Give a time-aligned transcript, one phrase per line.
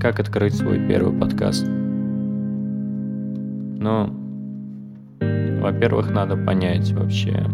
[0.00, 1.66] Как открыть свой первый подкаст?
[3.78, 4.06] Ну,
[5.60, 7.44] во-первых, надо понять вообще.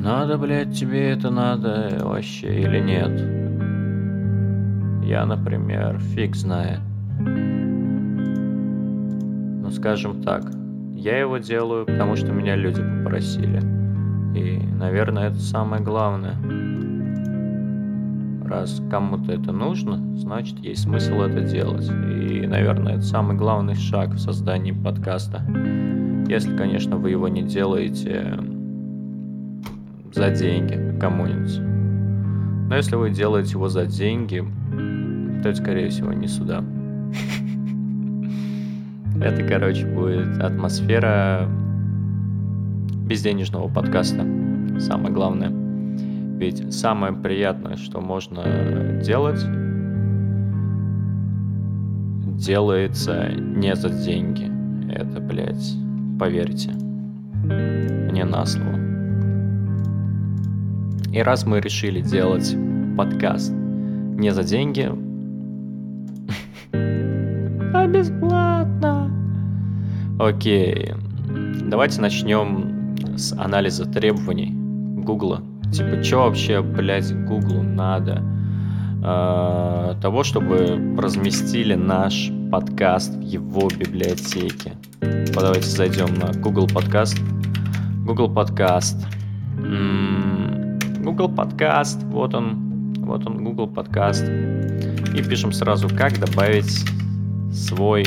[0.00, 3.10] Надо, блядь, тебе это надо вообще или нет?
[5.04, 6.78] Я, например, фиг знает.
[9.58, 10.44] Ну, скажем так,
[10.94, 13.60] я его делаю, потому что меня люди попросили.
[14.36, 16.36] И, наверное, это самое главное.
[18.48, 21.86] Раз кому-то это нужно, значит, есть смысл это делать.
[21.86, 25.42] И, наверное, это самый главный шаг в создании подкаста.
[26.28, 28.40] Если, конечно, вы его не делаете
[30.14, 31.58] за деньги кому-нибудь.
[32.70, 34.42] Но если вы делаете его за деньги,
[35.42, 36.64] то это, скорее всего, не сюда.
[39.22, 41.46] Это, короче, будет атмосфера
[43.04, 44.24] безденежного подкаста.
[44.78, 45.57] Самое главное.
[46.38, 49.44] Ведь самое приятное, что можно делать,
[52.36, 54.48] делается не за деньги.
[54.88, 55.74] Это, блядь,
[56.16, 56.70] поверьте.
[56.70, 58.78] Мне на слово.
[61.12, 62.56] И раз мы решили делать
[62.96, 64.92] подкаст не за деньги,
[66.72, 69.10] а бесплатно.
[70.20, 70.94] Окей,
[71.64, 74.52] давайте начнем с анализа требований
[75.02, 75.42] Гугла.
[75.72, 78.22] Типа, что вообще, блядь, Гуглу надо?
[79.02, 84.72] А, того, чтобы разместили наш подкаст в его библиотеке.
[85.00, 87.20] Давайте зайдем на Google подкаст.
[88.04, 89.06] Google подкаст.
[89.56, 92.02] Google подкаст.
[92.04, 92.94] Вот он.
[92.98, 94.24] Вот он, Google подкаст.
[94.24, 96.84] И пишем сразу, как добавить
[97.52, 98.04] свой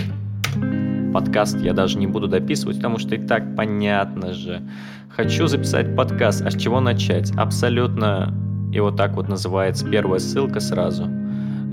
[1.12, 1.60] подкаст.
[1.62, 4.62] Я даже не буду дописывать, потому что и так понятно же.
[5.10, 7.32] Хочу записать подкаст, а с чего начать?
[7.38, 8.34] Абсолютно
[8.74, 11.08] и вот так вот называется первая ссылка сразу,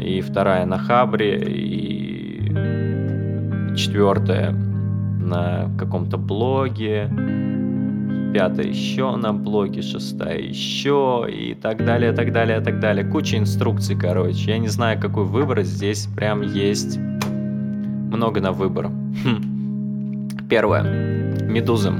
[0.00, 2.52] и вторая на Хабре, и
[3.76, 7.08] четвертая на каком-то блоге,
[8.34, 13.04] пятая еще на блоге, шестая еще, и так далее, так далее, так далее.
[13.04, 14.50] Куча инструкций, короче.
[14.50, 15.66] Я не знаю, какой выбрать.
[15.66, 16.98] Здесь прям есть
[18.08, 18.88] много на выбор.
[18.88, 20.28] Хм.
[20.48, 20.82] Первое.
[21.42, 21.92] Медуза.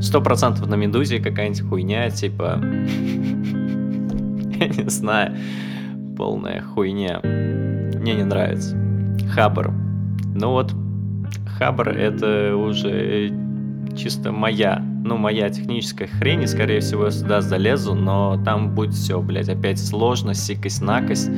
[0.00, 2.60] Сто процентов на Медузе какая-нибудь хуйня, типа...
[4.60, 5.36] Я не знаю.
[6.16, 7.20] Полная хуйня.
[7.22, 8.76] Мне не нравится.
[9.34, 9.72] Хабр.
[10.34, 10.74] Ну вот,
[11.58, 13.32] Хабр это уже
[13.96, 18.94] чисто моя, ну, моя техническая хрень, и, скорее всего, я сюда залезу, но там будет
[18.94, 21.30] все, блядь, опять сложно, сикость-накость,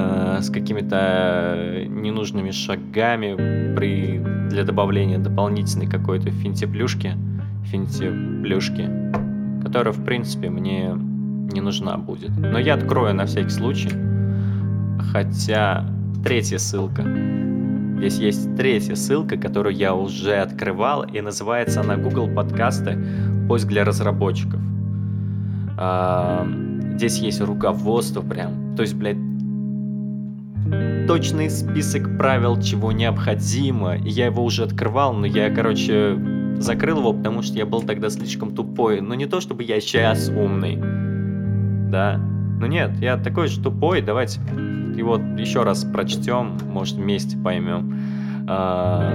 [0.00, 4.18] э, с какими-то ненужными шагами при,
[4.48, 7.12] для добавления дополнительной какой-то финтеплюшки,
[7.64, 8.88] финтеплюшки,
[9.62, 10.92] которая, в принципе, мне
[11.52, 12.30] не нужна будет.
[12.36, 13.90] Но я открою на всякий случай,
[15.12, 15.84] хотя
[16.24, 17.04] третья ссылка
[18.00, 22.98] Здесь есть третья ссылка, которую я уже открывал, и называется она Google подкасты
[23.46, 24.58] «Поиск для разработчиков».
[25.76, 26.48] А,
[26.94, 29.18] здесь есть руководство прям, то есть, блядь,
[31.10, 33.96] точный список правил, чего необходимо.
[33.96, 36.16] Я его уже открывал, но я, короче,
[36.60, 39.00] закрыл его, потому что я был тогда слишком тупой.
[39.00, 40.76] Но не то, чтобы я сейчас умный,
[41.90, 42.16] да.
[42.60, 44.38] Ну нет, я такой же тупой, давайте
[45.02, 47.98] вот еще раз прочтем, может вместе поймем,
[48.46, 49.12] а,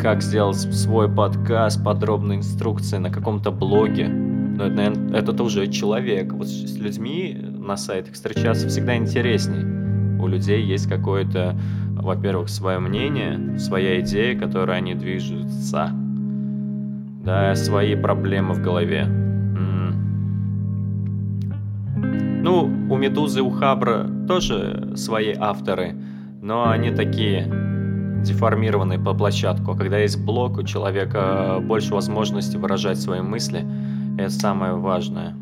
[0.00, 4.08] как сделать свой подкаст, подробные инструкции на каком-то блоге.
[4.08, 6.32] Но это, наверное, это уже человек.
[6.32, 9.81] Вот с людьми на сайтах встречаться всегда интересней.
[10.22, 11.56] У людей есть какое-то,
[11.96, 15.90] во-первых, свое мнение, своя идея, которой они движутся.
[17.24, 19.04] Да, свои проблемы в голове.
[22.44, 25.94] Ну, у Медузы, у Хабра тоже свои авторы,
[26.40, 27.46] но они такие
[28.24, 29.72] деформированные по площадку.
[29.72, 33.64] А когда есть блок, у человека больше возможности выражать свои мысли.
[34.18, 35.34] Это самое важное.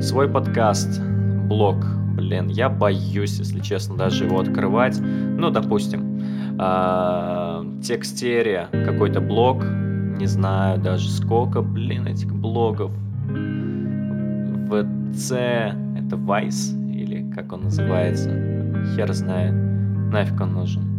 [0.00, 1.00] Свой подкаст,
[1.48, 5.00] блог, блин, я боюсь, если честно, даже его открывать.
[5.00, 6.20] Ну, допустим,
[6.58, 12.92] э, текстерия, какой-то блог, не знаю даже сколько, блин, этих блогов.
[14.68, 18.30] ВЦ, это Vice, или как он называется,
[18.94, 19.52] хер знает,
[20.12, 20.91] нафиг он нужен.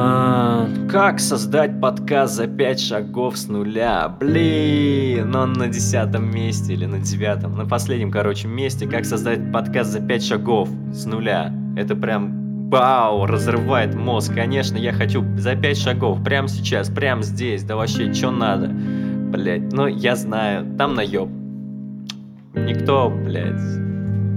[0.00, 4.08] А, как создать подкаст за 5 шагов с нуля?
[4.20, 8.86] Блин, он на десятом месте или на девятом, на последнем, короче, месте.
[8.86, 11.52] Как создать подкаст за 5 шагов с нуля?
[11.76, 14.32] Это прям Бау, разрывает мозг.
[14.32, 18.68] Конечно, я хочу за 5 шагов, прямо сейчас, прямо здесь, да вообще, что надо?
[18.68, 21.28] Блять, ну я знаю, там наеб.
[22.54, 23.87] Никто, блядь,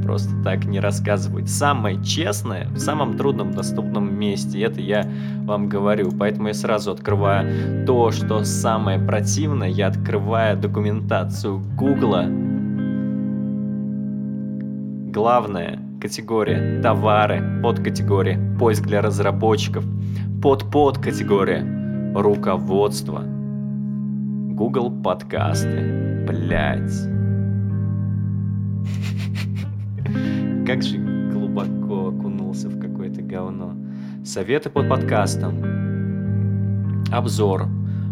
[0.01, 1.49] просто так не рассказывают.
[1.49, 5.09] Самое честное в самом трудном доступном месте, это я
[5.43, 6.11] вам говорю.
[6.17, 12.25] Поэтому я сразу открываю то, что самое противное, я открываю документацию Гугла.
[15.11, 19.85] Главная категория товары, подкатегория поиск для разработчиков,
[20.41, 26.91] под подкатегория руководство, Google подкасты, блять.
[30.71, 33.75] Как же глубоко окунулся в какое-то говно.
[34.23, 35.61] Советы под подкастом.
[37.11, 37.65] Обзор.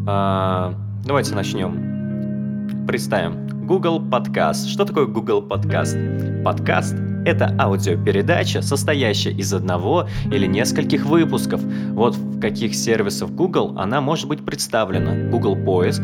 [0.05, 0.75] А,
[1.05, 2.85] давайте начнем.
[2.85, 3.47] Представим.
[3.65, 4.67] Google Подкаст.
[4.67, 5.97] Что такое Google Подкаст?
[6.43, 11.61] Подкаст— это аудиопередача, состоящая из одного или нескольких выпусков.
[11.93, 15.29] Вот в каких сервисов Google она может быть представлена.
[15.29, 16.01] Google Поиск,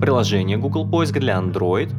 [0.00, 1.92] приложение Google Поиск для Android,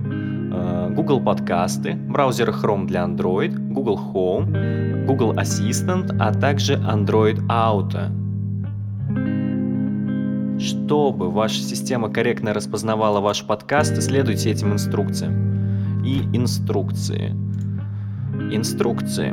[0.95, 8.09] Google подкасты, браузер Chrome для Android, Google Home, Google Assistant, а также Android Auto.
[10.59, 16.03] Чтобы ваша система корректно распознавала ваш подкаст, следуйте этим инструкциям.
[16.05, 17.35] И инструкции.
[18.51, 19.31] Инструкции.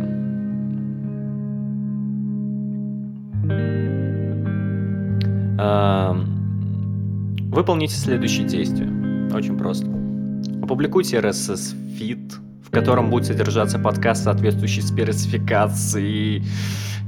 [5.59, 6.33] Эм,
[7.53, 8.89] Выполните следующие действия.
[9.35, 10.02] Очень просто.
[10.73, 16.43] Опубликуйте RSS-фид, в котором будет содержаться подкаст, соответствующий спецификации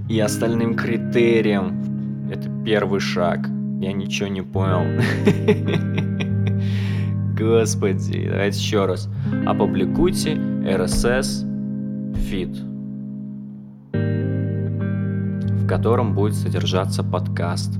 [0.06, 2.28] и остальным критериям.
[2.31, 3.49] Это первый шаг.
[3.81, 4.84] Я ничего не понял.
[7.38, 9.08] Господи, давайте еще раз.
[9.46, 12.55] Опубликуйте RSS фид,
[15.55, 17.78] в котором будет содержаться подкаст.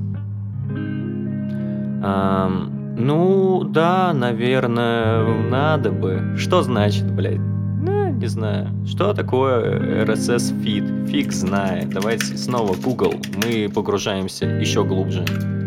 [2.03, 6.35] Эм, ну, да, наверное, надо бы.
[6.37, 7.41] Что значит, блядь?
[7.41, 8.69] Ну, не знаю.
[8.87, 11.09] Что такое RSS feed?
[11.09, 11.91] Фиг знает.
[11.91, 13.15] Давайте снова Google.
[13.45, 15.25] Мы погружаемся еще глубже.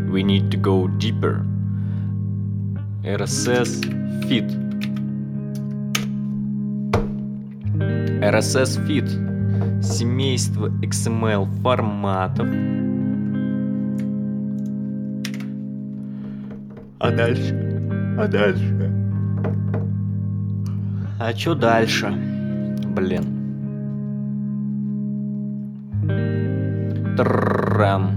[0.10, 1.44] We need to go deeper.
[3.04, 3.84] RSS
[4.28, 4.50] feed.
[8.22, 9.84] RSS feed.
[9.84, 12.48] Семейство XML форматов
[17.08, 17.56] А дальше?
[18.20, 18.92] А дальше?
[21.18, 22.12] А чё дальше?
[22.96, 23.24] Блин.
[27.16, 28.12] Трам.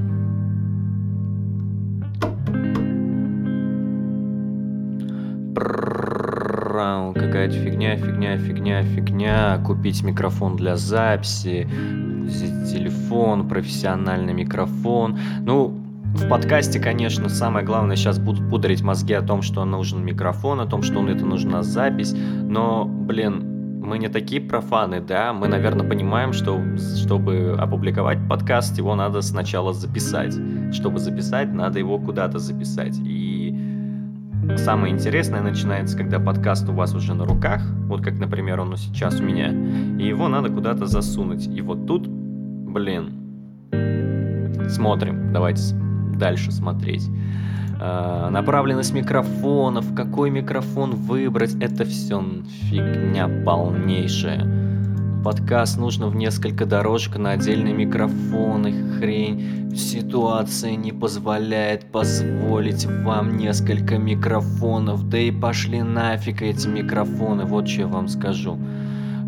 [7.14, 9.58] Какая-то фигня, фигня, фигня, фигня.
[9.64, 11.69] Купить микрофон для записи,
[12.72, 15.16] телефон, профессиональный микрофон.
[15.43, 15.80] Ну,
[16.20, 20.67] в подкасте, конечно, самое главное сейчас будут пудрить мозги о том, что нужен микрофон, о
[20.67, 26.32] том, что это нужна запись, но, блин, мы не такие профаны, да, мы, наверное, понимаем,
[26.32, 26.61] что
[26.96, 30.37] чтобы опубликовать подкаст, его надо сначала записать.
[30.72, 32.96] Чтобы записать, надо его куда-то записать.
[33.05, 33.56] И
[34.56, 39.19] самое интересное начинается, когда подкаст у вас уже на руках, вот как, например, он сейчас
[39.20, 41.46] у меня, и его надо куда-то засунуть.
[41.49, 43.14] И вот тут, блин,
[44.69, 45.80] смотрим, давайте
[46.20, 47.08] дальше смотреть.
[47.81, 52.22] А, направленность микрофонов, какой микрофон выбрать, это все
[52.69, 54.60] фигня полнейшая.
[55.24, 59.70] Подкаст нужно в несколько дорожек на отдельные микрофоны, хрень.
[59.74, 65.08] Ситуация не позволяет позволить вам несколько микрофонов.
[65.08, 68.58] Да и пошли нафиг эти микрофоны, вот что я вам скажу.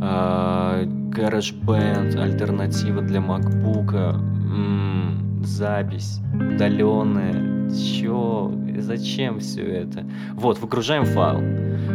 [0.00, 3.94] А, GarageBand, альтернатива для MacBook.
[3.94, 7.70] М-м, запись, удаленная.
[7.70, 8.52] Чё?
[8.78, 10.04] Зачем все это?
[10.34, 11.40] Вот, выгружаем файл.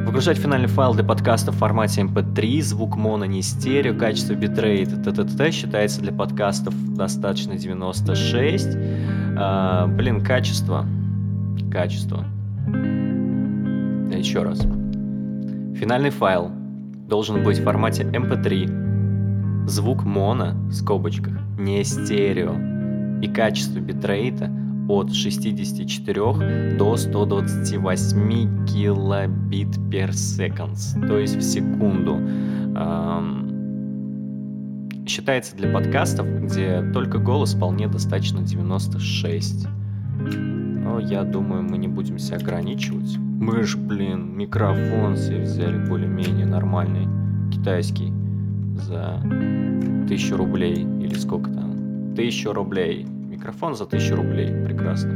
[0.05, 5.51] Выгружать финальный файл для подкаста в формате MP3, звук моно, не стерео, качество битрейта, т.т.т.
[5.51, 8.77] считается для подкастов достаточно 96.
[9.37, 10.85] А, блин, качество.
[11.71, 12.25] Качество.
[14.11, 14.59] Еще раз.
[15.75, 16.49] Финальный файл
[17.07, 19.67] должен быть в формате MP3.
[19.67, 22.76] Звук моно, в скобочках, не стерео
[23.21, 24.51] и качество битрейта
[24.87, 32.19] от 64 до 128 килобит per seconds, то есть в секунду.
[35.07, 39.67] Считается для подкастов, где только голос вполне достаточно 96.
[40.19, 43.17] Но я думаю, мы не будем себя ограничивать.
[43.17, 47.07] Мы ж, блин, микрофон себе взяли более-менее нормальный,
[47.51, 48.11] китайский,
[48.75, 49.21] за
[50.07, 51.66] тысячу рублей или сколько там
[52.17, 53.05] 1000 рублей.
[53.05, 54.47] Микрофон за 1000 рублей.
[54.65, 55.13] Прекрасно.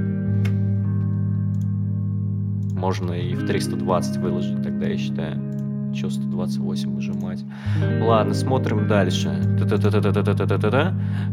[2.75, 5.39] Можно и в 320 выложить тогда, я считаю.
[5.93, 7.43] Че 128 выжимать?
[8.01, 9.29] Ладно, смотрим дальше.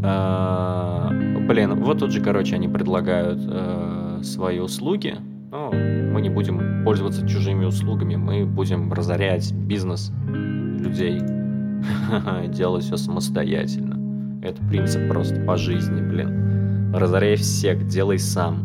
[0.02, 1.10] А,
[1.48, 5.16] блин, вот тут же, короче, они предлагают э, свои услуги.
[5.50, 11.20] Но мы не будем пользоваться чужими услугами, мы будем разорять бизнес людей,
[12.48, 13.87] делать все самостоятельно.
[14.42, 16.92] Это принцип просто по жизни, блин.
[16.94, 18.62] Разоряй всех, делай сам.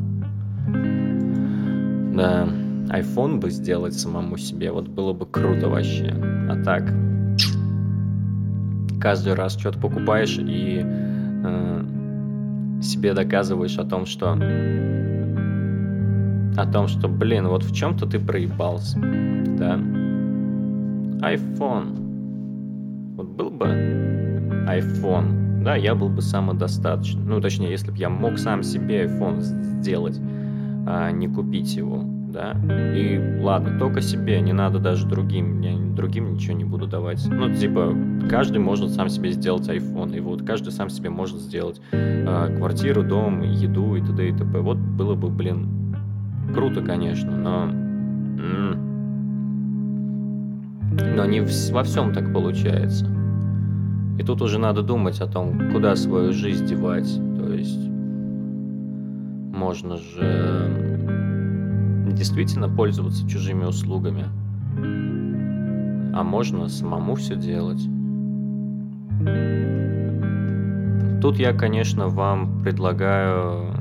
[2.16, 2.48] Да,
[2.90, 6.14] iPhone бы сделать самому себе, вот было бы круто вообще.
[6.50, 6.94] А так,
[9.02, 11.84] каждый раз что-то покупаешь и э,
[12.82, 14.38] себе доказываешь о том, что
[16.56, 19.80] о том, что, блин, вот в чем-то ты проебался, да?
[21.24, 23.16] iPhone.
[23.16, 23.66] Вот был бы
[24.68, 27.28] iPhone, да, я был бы самодостаточным.
[27.28, 29.42] Ну, точнее, если бы я мог сам себе iPhone
[29.82, 30.20] сделать,
[30.86, 32.04] а не купить его,
[32.34, 32.56] да.
[32.96, 37.26] И ладно, только себе, не надо даже другим, я другим ничего не буду давать.
[37.30, 37.96] Ну, типа,
[38.30, 43.04] каждый может сам себе сделать iPhone, и вот каждый сам себе может сделать э, квартиру,
[43.04, 44.30] дом, еду и т.д.
[44.30, 44.60] и т.п.
[44.60, 45.96] Вот было бы, блин,
[46.54, 47.70] круто, конечно, но...
[51.16, 53.13] Но не во всем так получается.
[54.18, 57.20] И тут уже надо думать о том, куда свою жизнь девать.
[57.38, 57.90] То есть
[59.54, 60.94] можно же
[62.12, 64.26] действительно пользоваться чужими услугами,
[66.16, 67.82] а можно самому все делать.
[71.22, 73.72] Тут я, конечно, вам предлагаю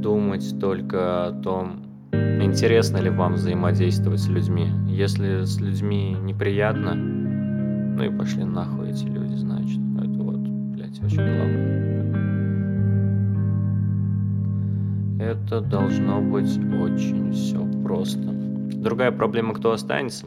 [0.00, 4.68] думать только о том, интересно ли вам взаимодействовать с людьми.
[4.86, 6.94] Если с людьми неприятно,
[7.96, 9.80] ну и пошли нахуй эти люди, значит.
[9.98, 11.86] Это вот, блядь, очень главное.
[15.18, 18.20] Это должно быть очень все просто.
[18.20, 20.26] Другая проблема, кто останется?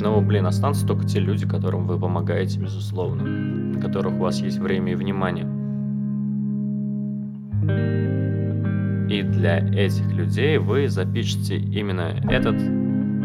[0.00, 4.58] Ну, блин, останутся только те люди, которым вы помогаете, безусловно, на которых у вас есть
[4.58, 5.44] время и внимание.
[9.08, 12.56] И для этих людей вы запишете именно этот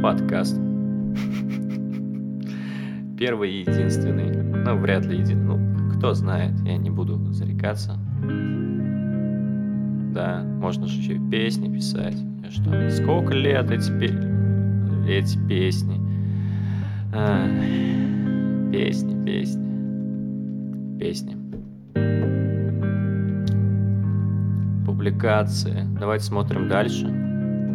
[0.01, 0.59] подкаст.
[3.17, 4.31] Первый и единственный.
[4.31, 5.45] Ну, вряд ли един...
[5.45, 5.59] Ну,
[5.93, 7.97] кто знает, я не буду зарекаться.
[10.13, 12.17] Да, можно же еще песни писать.
[12.49, 12.89] Что?
[12.89, 14.13] Сколько лет эти, пе...
[15.07, 15.99] эти песни?
[17.13, 17.47] А,
[18.71, 20.97] песни, песни.
[20.99, 21.43] Песни.
[25.03, 25.85] публикации.
[25.99, 27.05] Давайте смотрим дальше.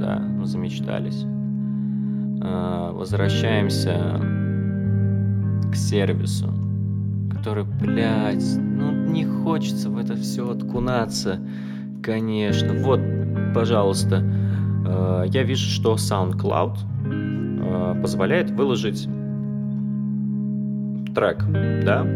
[0.00, 1.24] Да, мы замечтались.
[2.40, 4.18] А, возвращаемся
[5.70, 6.52] к сервису,
[7.30, 11.40] который, блядь, ну не хочется в это все откунаться.
[12.02, 12.74] Конечно.
[12.74, 13.00] Вот,
[13.54, 14.22] пожалуйста.
[14.86, 16.76] А, я вижу, что SoundCloud
[17.60, 19.08] а, позволяет выложить
[21.14, 21.44] трек,
[21.84, 22.06] да,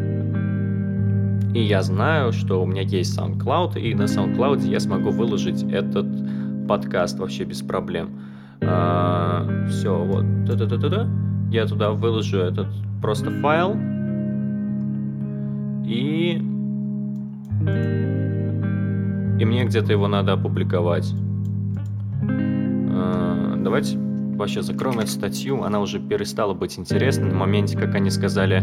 [1.54, 6.06] и я знаю, что у меня есть SoundCloud, и на SoundCloud я смогу выложить этот
[6.66, 8.11] подкаст вообще без проблем.
[8.62, 10.25] А, все, вот.
[10.47, 11.09] Та -та -та -та -та.
[11.50, 12.68] Я туда выложу этот
[13.02, 13.76] просто файл.
[15.85, 16.40] И...
[19.38, 21.12] И мне где-то его надо опубликовать.
[22.23, 25.62] А, давайте вообще закроем эту статью.
[25.62, 28.62] Она уже перестала быть интересной на моменте, как они сказали,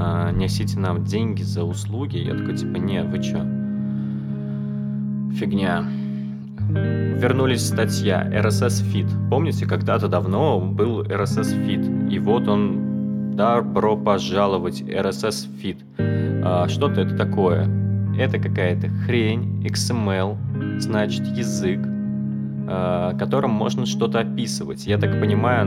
[0.00, 2.18] а, несите нам деньги за услуги.
[2.18, 3.38] Я такой, типа, не, вы чё?
[5.38, 5.84] Фигня.
[6.68, 9.28] Вернулись статья RSS Feed.
[9.28, 12.91] Помните, когда-то давно был RSS Feed, и вот он,
[13.34, 15.78] добро пожаловать, RSS Feed.
[16.44, 17.68] А, что-то это такое.
[18.18, 21.80] Это какая-то хрень, XML, значит, язык,
[22.68, 24.86] а, которым можно что-то описывать.
[24.86, 25.66] Я так понимаю,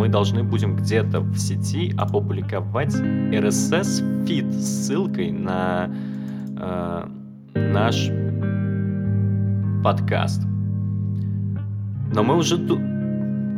[0.00, 5.90] мы должны будем где-то в сети опубликовать RSS фид с ссылкой на
[6.56, 7.06] э,
[7.54, 8.08] наш
[9.84, 10.42] подкаст.
[12.14, 12.56] Но мы уже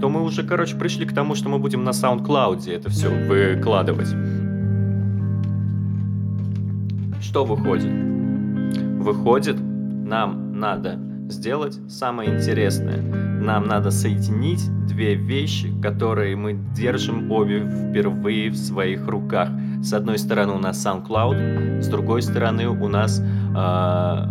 [0.02, 4.08] то мы уже, короче, пришли к тому, что мы будем на SoundCloud это все выкладывать.
[7.20, 7.92] Что выходит?
[9.00, 13.00] Выходит, нам надо сделать самое интересное.
[13.00, 19.50] Нам надо соединить две вещи, которые мы держим обе впервые в своих руках.
[19.84, 24.26] С одной стороны у нас SoundCloud, с другой стороны у нас э,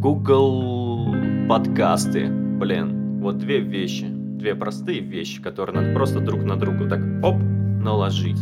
[0.00, 1.14] Google
[1.48, 2.28] подкасты.
[2.28, 7.36] Блин, вот две вещи, две простые вещи, которые надо просто друг на друга так оп
[7.38, 8.40] наложить.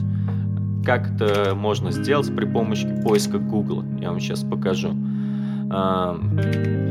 [0.83, 3.85] Как это можно сделать при помощи поиска Google?
[4.01, 4.97] Я вам сейчас покажу.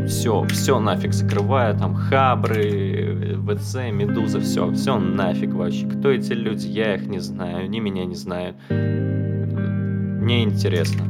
[0.07, 5.87] все, все нафиг закрываю, там Хабры, ВЦ, Медуза, все, все нафиг вообще.
[5.87, 8.57] Кто эти люди, я их не знаю, они меня не знают.
[8.69, 11.05] Мне интересно.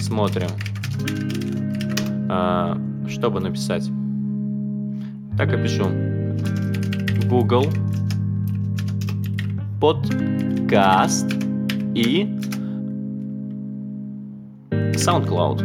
[0.00, 0.48] Смотрим.
[2.28, 3.88] А, чтобы написать.
[5.38, 6.21] Так и пишу.
[7.32, 7.64] Google
[9.80, 11.32] подкаст
[11.94, 12.28] и
[14.70, 15.60] SoundCloud.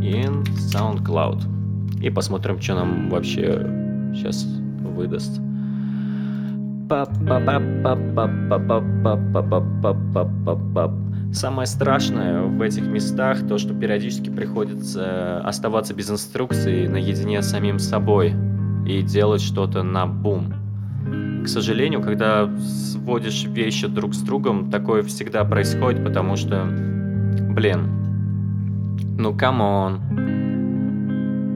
[0.00, 2.02] In SoundCloud.
[2.02, 3.64] И посмотрим, что нам вообще
[4.12, 4.44] сейчас
[4.82, 5.40] выдаст.
[11.32, 17.78] Самое страшное в этих местах то, что периодически приходится оставаться без инструкции наедине с самим
[17.78, 18.34] собой
[18.84, 20.61] и делать что-то на бум.
[21.44, 26.64] К сожалению, когда сводишь вещи друг с другом, такое всегда происходит, потому что,
[27.50, 27.88] блин,
[29.18, 30.00] ну come on.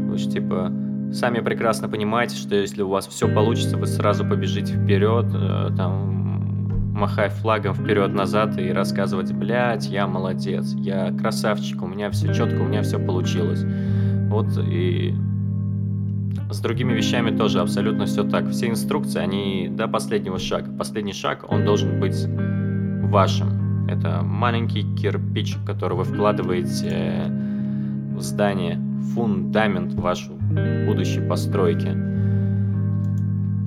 [0.09, 0.73] Вы типа
[1.13, 6.93] сами прекрасно понимаете, что если у вас все получится, вы сразу побежите вперед, э, там,
[6.97, 12.65] махая флагом вперед-назад и рассказывать, блядь, я молодец, я красавчик, у меня все четко, у
[12.67, 13.65] меня все получилось.
[14.29, 15.15] Вот и
[16.51, 18.51] с другими вещами тоже абсолютно все так.
[18.51, 20.71] Все инструкции, они до последнего шага.
[20.77, 22.27] Последний шаг, он должен быть
[23.09, 23.89] вашим.
[23.89, 27.33] Это маленький кирпич, который вы вкладываете
[28.15, 28.81] в здание,
[29.15, 30.33] фундамент вашу
[30.87, 31.89] будущей постройки.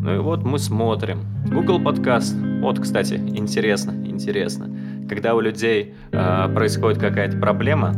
[0.01, 1.19] Ну и вот мы смотрим.
[1.51, 2.35] Google подкаст.
[2.61, 4.69] Вот, кстати, интересно, интересно.
[5.07, 7.93] Когда у людей э, происходит какая-то проблема,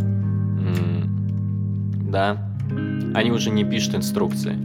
[2.12, 2.51] да,
[3.14, 4.58] они уже не пишут инструкции.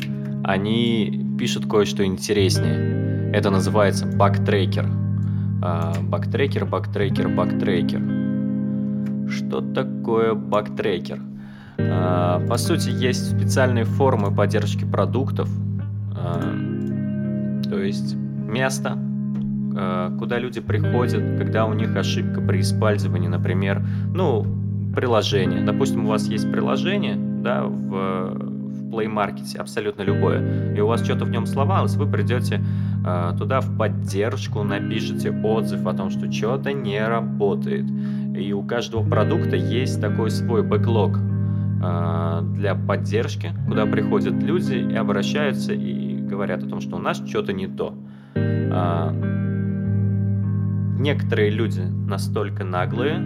[0.44, 3.30] Они пишут кое-что интереснее.
[3.32, 4.86] Это называется бактрекер.
[6.02, 8.00] Бактрекер, бактрекер, бактрекер.
[9.28, 11.20] Что такое бактрекер?
[11.78, 15.48] А, по сути, есть специальные формы поддержки продуктов,
[16.14, 16.40] а,
[17.64, 18.96] то есть место,
[19.76, 24.46] а, куда люди приходят, когда у них ошибка при использовании, например, ну,
[24.94, 25.62] приложение.
[25.62, 31.04] Допустим, у вас есть приложение, да, в, в Play Market, абсолютно любое, и у вас
[31.04, 32.60] что-то в нем сломалось, вы придете
[33.38, 37.84] туда в поддержку, напишите отзыв о том, что что-то не работает.
[38.36, 41.20] И у каждого продукта есть такой свой бэклог,
[41.82, 47.22] а, для поддержки, куда приходят люди и обращаются и говорят о том, что у нас
[47.28, 47.94] что-то не то.
[48.34, 49.12] А,
[50.98, 53.22] некоторые люди настолько наглые,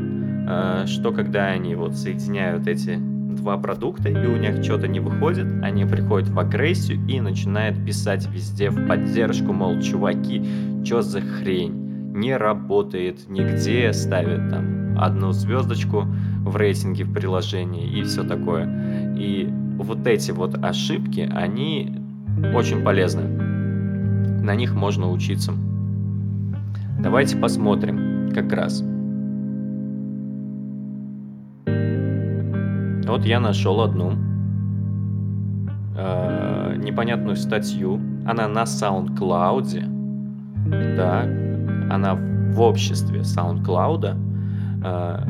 [0.48, 2.98] а, что когда они вот соединяют эти
[3.36, 8.28] два продукта и у них что-то не выходит, они приходят в агрессию и начинают писать
[8.30, 10.44] везде в поддержку, мол, чуваки,
[10.84, 16.06] что за хрень, не работает нигде, ставят там одну звездочку,
[16.44, 19.14] в рейтинге в приложении и все такое.
[19.16, 21.96] И вот эти вот ошибки, они
[22.54, 23.22] очень полезны.
[24.42, 25.52] На них можно учиться.
[26.98, 28.82] Давайте посмотрим как раз.
[33.10, 34.12] Вот я нашел одну
[35.96, 38.00] э, непонятную статью.
[38.24, 39.84] Она на SoundCloud.
[40.96, 41.22] Да,
[41.92, 44.16] она в обществе SoundCloud.
[44.84, 45.24] Э,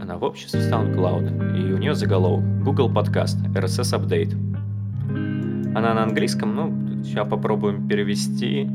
[0.00, 4.34] Она в обществе SoundCloud, и у нее заголовок Google Podcast RSS Update.
[5.76, 6.72] Она на английском, ну,
[7.04, 8.66] сейчас попробуем перевести.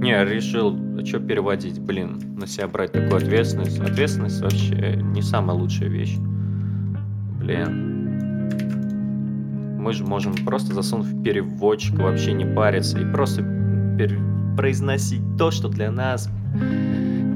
[0.00, 3.78] Не, решил, а что переводить, блин, на себя брать такую ответственность.
[3.80, 6.16] Ответственность вообще не самая лучшая вещь.
[7.38, 7.88] Блин.
[9.78, 13.42] Мы же можем просто засунуть в переводчик, вообще не париться и просто
[14.56, 16.28] произносить то, что для нас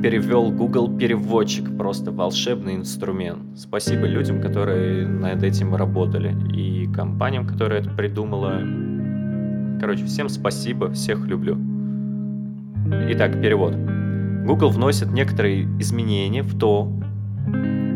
[0.02, 3.58] перевел Google переводчик, просто волшебный инструмент.
[3.58, 8.60] Спасибо людям, которые над этим работали, и компаниям, которые это придумала.
[9.84, 11.58] Короче, всем спасибо, всех люблю.
[13.10, 13.74] Итак, перевод.
[14.46, 16.90] Google вносит некоторые изменения в то,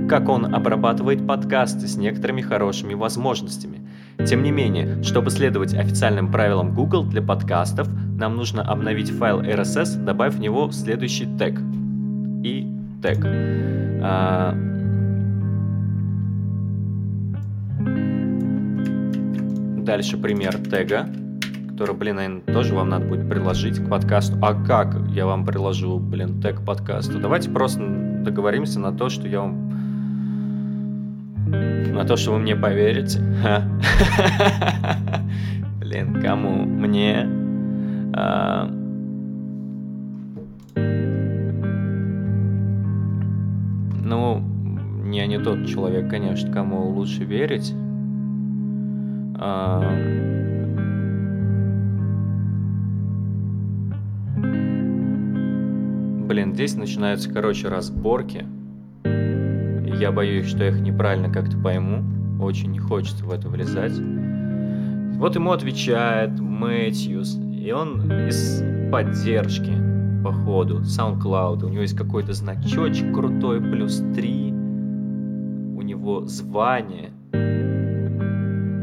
[0.07, 3.81] как он обрабатывает подкасты с некоторыми хорошими возможностями.
[4.27, 10.05] Тем не менее, чтобы следовать официальным правилам Google для подкастов, нам нужно обновить файл RSS,
[10.05, 11.59] добавив в него следующий тег.
[12.45, 12.71] И
[13.03, 13.25] тег.
[13.25, 14.55] А...
[19.87, 21.09] Дальше пример тега,
[21.79, 24.37] который, блин, наверное, тоже вам надо будет приложить к подкасту.
[24.43, 27.21] А как я вам приложу, блин, тег подкасту?
[27.21, 27.81] Давайте просто
[28.25, 29.69] договоримся на то, что я вам
[31.47, 33.21] на то, что вы мне поверите.
[35.81, 36.65] Блин, кому?
[36.65, 37.29] Мне?
[38.13, 38.69] А,
[44.03, 44.43] ну,
[45.13, 47.73] я не тот человек, конечно, кому лучше верить.
[56.29, 58.45] Блин, здесь начинаются, короче, разборки.
[59.99, 62.05] Я боюсь, что я их неправильно как-то пойму.
[62.41, 63.99] Очень не хочется в это влезать.
[65.17, 68.63] Вот ему отвечает Мэтьюс, и он из
[68.93, 69.73] поддержки,
[70.23, 71.65] походу, SoundCloud.
[71.65, 74.53] У него есть какой-то значочек крутой, плюс 3.
[74.53, 77.11] У него звание,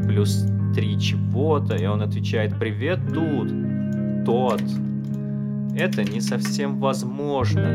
[0.06, 3.52] плюс 3 чего-то, и он отвечает «Привет, тут,
[4.26, 4.62] тот».
[5.76, 7.68] Это не совсем возможно.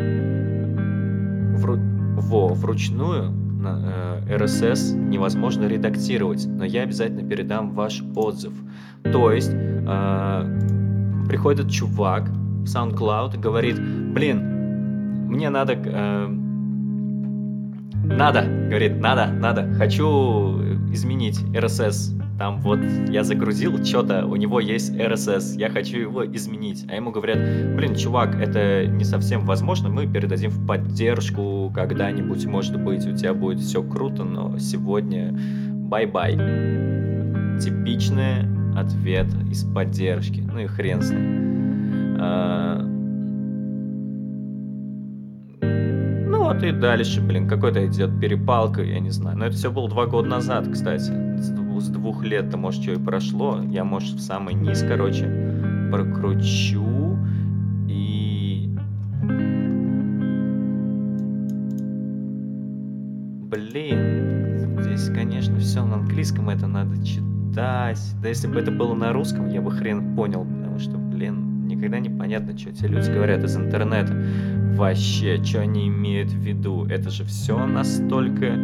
[1.57, 1.77] Вру...
[2.17, 8.53] Во, вручную на э, RSS невозможно редактировать, но я обязательно передам ваш отзыв.
[9.03, 13.79] То есть э, приходит чувак в SoundCloud и говорит,
[14.13, 16.27] блин, мне надо, э,
[18.05, 20.59] надо, говорит, надо, надо, хочу
[20.91, 26.87] изменить RSS там вот я загрузил что-то, у него есть RSS, я хочу его изменить.
[26.89, 27.37] А ему говорят,
[27.75, 33.35] блин, чувак, это не совсем возможно, мы передадим в поддержку когда-нибудь, может быть, у тебя
[33.35, 35.37] будет все круто, но сегодня
[35.87, 36.33] bye-bye.
[37.59, 40.39] Типичный ответ из поддержки.
[40.39, 42.17] Ну и хрен с ним.
[42.19, 42.81] А...
[46.25, 49.37] Ну вот и дальше, блин, какой-то идет перепалка, я не знаю.
[49.37, 51.11] Но это все было два года назад, кстати
[51.81, 55.25] с двух лет-то, может, что и прошло, я, может, в самый низ, короче,
[55.91, 57.17] прокручу
[57.87, 58.69] и...
[63.49, 67.99] Блин, здесь, конечно, все на английском, это надо читать.
[68.21, 71.99] Да если бы это было на русском, я бы хрен понял, потому что, блин, никогда
[71.99, 74.15] не понятно, что те люди говорят из интернета.
[74.75, 76.85] Вообще, что они имеют в виду?
[76.85, 78.55] Это же все настолько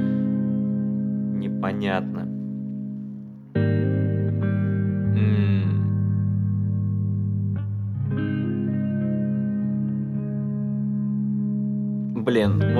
[1.37, 2.36] непонятно.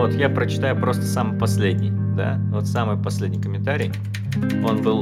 [0.07, 3.91] Вот я прочитаю просто самый последний, да, вот самый последний комментарий.
[4.65, 5.01] Он был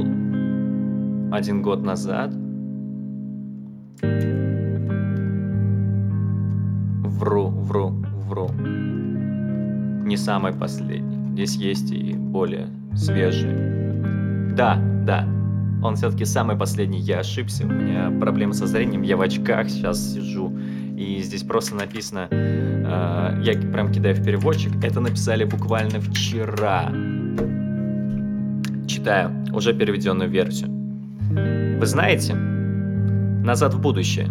[1.32, 2.32] один год назад.
[7.04, 7.90] Вру, вру,
[8.26, 8.50] вру.
[10.04, 11.32] Не самый последний.
[11.34, 12.66] Здесь есть и более
[12.96, 14.52] свежие.
[14.56, 15.24] Да, да,
[15.84, 16.98] он все-таки самый последний.
[16.98, 20.52] Я ошибся, у меня проблемы со зрением, я в очках сейчас сижу.
[20.96, 22.28] И здесь просто написано,
[22.86, 26.90] э, я прям кидаю в переводчик, это написали буквально вчера.
[28.86, 30.70] Читаю уже переведенную версию.
[31.78, 34.28] Вы знаете, «Назад в будущее»,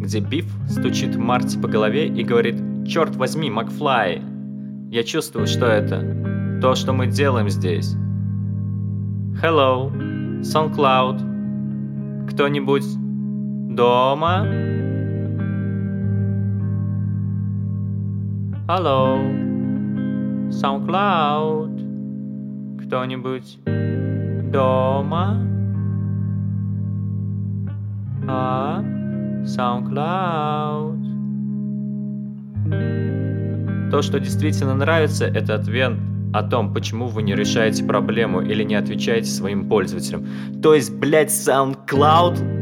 [0.00, 4.22] где Биф стучит Марти по голове и говорит «Черт возьми, Макфлай,
[4.90, 7.94] я чувствую, что это, то, что мы делаем здесь».
[9.42, 9.90] Hello,
[10.42, 12.84] SoundCloud, кто-нибудь
[13.74, 14.46] дома?
[18.66, 19.18] Алло,
[20.48, 23.58] SoundCloud, кто-нибудь
[24.50, 25.38] дома?
[28.26, 28.82] А,
[29.44, 30.96] SoundCloud.
[33.90, 35.92] То, что действительно нравится, это ответ
[36.32, 40.26] о том, почему вы не решаете проблему или не отвечаете своим пользователям.
[40.62, 42.53] То есть, блядь, SoundCloud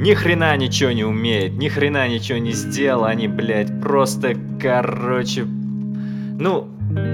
[0.00, 5.44] ни хрена ничего не умеет, ни хрена ничего не сделал, они, блядь, просто, короче...
[5.44, 6.70] Ну,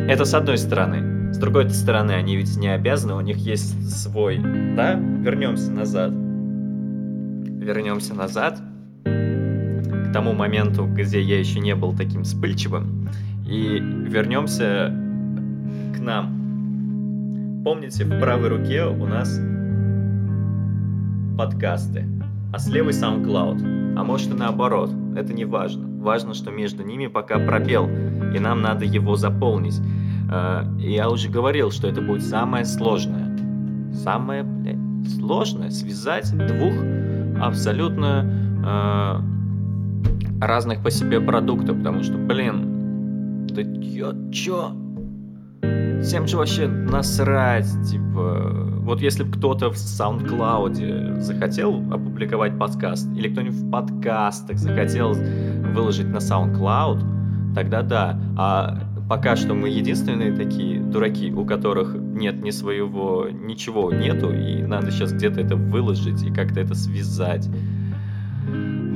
[0.09, 1.33] это с одной стороны.
[1.33, 4.39] С другой стороны, они ведь не обязаны, у них есть свой...
[4.77, 4.95] Да?
[4.95, 6.13] Вернемся назад.
[6.13, 8.61] Вернемся назад
[9.03, 13.11] к тому моменту, где я еще не был таким вспыльчивым.
[13.49, 14.95] И вернемся
[15.97, 17.63] к нам.
[17.65, 19.41] Помните, в правой руке у нас
[21.37, 22.16] подкасты
[22.53, 23.97] а с левой SoundCloud.
[23.97, 25.87] А может и наоборот, это не важно.
[26.03, 27.89] Важно, что между ними пока пробел,
[28.35, 29.81] и нам надо его заполнить.
[30.31, 33.37] А, я уже говорил, что это будет самое сложное.
[33.93, 34.77] Самое, блядь,
[35.19, 36.75] сложное связать двух
[37.41, 38.25] абсолютно
[38.67, 44.73] э, разных по себе продуктов, потому что, блин, да чё, чё?
[46.03, 53.29] Всем же вообще насрать, типа, вот если бы кто-то в SoundCloud захотел опубликовать подкаст, или
[53.29, 58.21] кто-нибудь в подкастах захотел выложить на SoundCloud, тогда да.
[58.37, 64.63] А пока что мы единственные такие дураки, у которых нет ни своего, ничего нету, и
[64.63, 67.49] надо сейчас где-то это выложить и как-то это связать.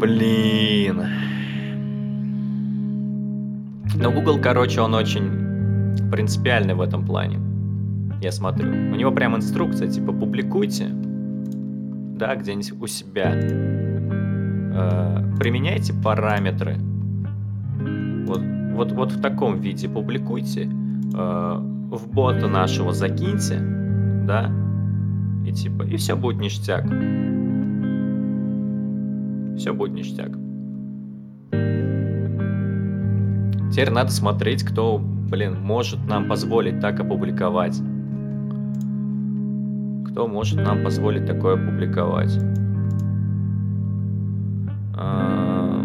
[0.01, 1.03] Блин.
[3.97, 5.40] Но Google, короче, он очень
[6.11, 7.39] принципиальный в этом плане.
[8.21, 8.71] Я смотрю.
[8.71, 13.33] У него прям инструкция, типа, публикуйте, да, где-нибудь у себя.
[14.73, 16.77] Э, применяйте параметры.
[18.27, 18.43] Вот,
[18.75, 20.69] вот, вот в таком виде публикуйте.
[21.15, 21.59] Э,
[21.91, 23.59] в бота нашего закиньте,
[24.27, 24.51] да,
[25.45, 26.85] и типа, и все будет ништяк.
[29.57, 30.31] Все будет ништяк.
[33.73, 37.81] Теперь надо смотреть, кто, блин, может нам позволить так опубликовать.
[40.11, 42.37] Кто может нам позволить такое опубликовать?
[44.95, 45.83] А...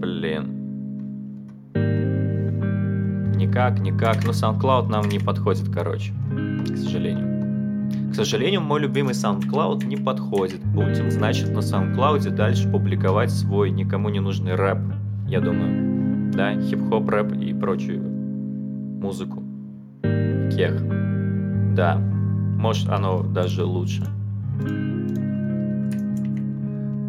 [0.00, 0.50] Блин.
[3.36, 4.24] Никак, никак.
[4.24, 6.12] Ну, SoundCloud нам не подходит, короче.
[6.70, 7.32] К сожалению.
[8.10, 10.62] К сожалению, мой любимый SoundCloud не подходит.
[10.64, 14.78] Будем, значит, на SoundCloud дальше публиковать свой никому не нужный рэп
[15.26, 16.13] я думаю.
[16.34, 19.42] Да, хип-хоп, рэп и прочую музыку.
[20.56, 20.82] Кех.
[21.74, 24.04] Да, может оно даже лучше.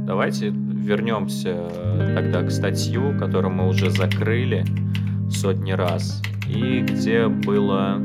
[0.06, 1.68] Давайте вернемся
[2.14, 4.64] тогда к статью, которую мы уже закрыли
[5.32, 6.22] сотни раз.
[6.48, 8.00] И где было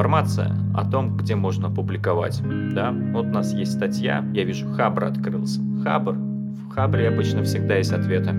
[0.00, 2.40] информация о том, где можно публиковать.
[2.74, 2.90] Да?
[3.12, 5.60] Вот у нас есть статья, я вижу, Хабр открылся.
[5.84, 6.14] Хабр.
[6.14, 8.34] В Хабре обычно всегда есть ответы.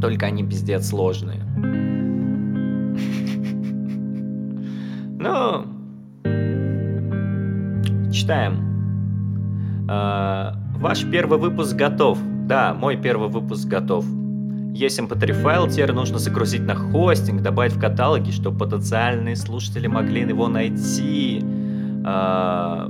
[0.00, 1.42] Только они пиздец сложные.
[5.20, 5.66] Ну,
[8.12, 9.84] читаем.
[9.90, 12.20] А, ваш первый выпуск готов.
[12.46, 14.06] Да, мой первый выпуск готов.
[14.78, 19.88] Есть mp3 эм файл, теперь нужно загрузить на хостинг, добавить в каталоги, чтобы потенциальные слушатели
[19.88, 21.42] могли его найти.
[22.04, 22.88] А,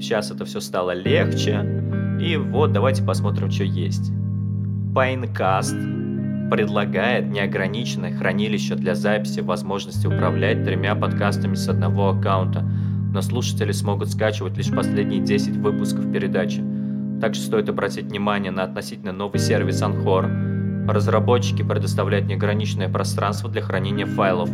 [0.00, 2.18] сейчас это все стало легче.
[2.20, 4.10] И вот давайте посмотрим, что есть.
[4.92, 12.62] Pinecast предлагает неограниченное хранилище для записи возможности управлять тремя подкастами с одного аккаунта,
[13.12, 16.60] но слушатели смогут скачивать лишь последние 10 выпусков передачи.
[17.20, 20.49] Также стоит обратить внимание на относительно новый сервис Anchor,
[20.90, 24.50] Разработчики предоставляют неограниченное пространство для хранения файлов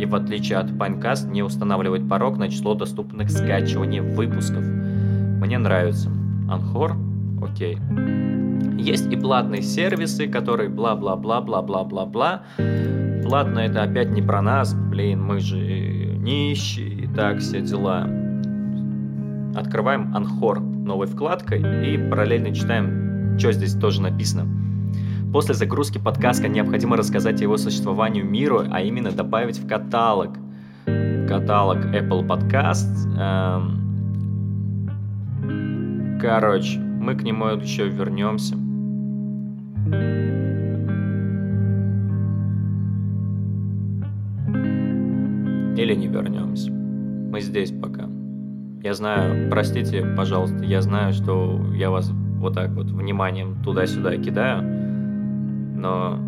[0.00, 4.64] и в отличие от Pinecast не устанавливает порог на число доступных скачиваний выпусков.
[4.64, 6.10] Мне нравится.
[6.50, 6.96] Анхор?
[7.40, 7.78] Окей.
[8.76, 12.42] Есть и платные сервисы, которые бла-бла-бла-бла-бла-бла-бла.
[13.22, 18.08] Платно это опять не про нас, блин, мы же нищие, и так все дела.
[19.54, 24.65] Открываем Анхор новой вкладкой и параллельно читаем, что здесь тоже написано.
[25.32, 30.30] После загрузки подкаста необходимо рассказать о его существованию миру, а именно добавить в каталог.
[31.28, 33.06] Каталог Apple Podcasts.
[33.18, 33.82] Эм...
[36.20, 38.54] Короче, мы к нему еще вернемся.
[45.76, 46.70] Или не вернемся.
[46.70, 48.08] Мы здесь пока.
[48.82, 54.75] Я знаю, простите, пожалуйста, я знаю, что я вас вот так вот вниманием туда-сюда кидаю
[55.76, 56.18] но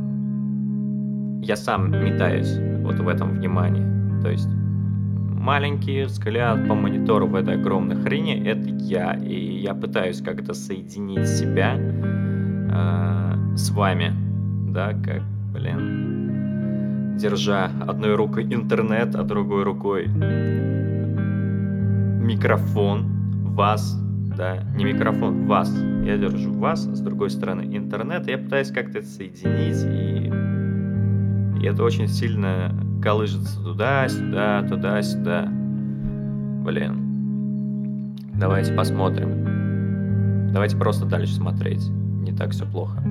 [1.42, 4.20] я сам метаюсь вот в этом внимании.
[4.22, 9.14] То есть маленький взгляд по монитору в этой огромной хрени— это я.
[9.14, 14.12] И я пытаюсь как-то соединить себя э, с вами,
[14.70, 20.08] да, как, блин, держа одной рукой интернет, а другой рукой
[22.28, 23.06] микрофон,
[23.54, 23.98] вас,
[24.38, 25.68] да, не микрофон, вас.
[26.04, 30.30] Я держу вас, с другой стороны интернет, я пытаюсь как-то это соединить, и,
[31.60, 32.72] и это очень сильно
[33.02, 35.48] колышется туда-сюда, туда-сюда.
[36.64, 38.14] Блин.
[38.34, 40.52] Давайте посмотрим.
[40.52, 41.88] Давайте просто дальше смотреть.
[41.88, 43.02] Не так все плохо.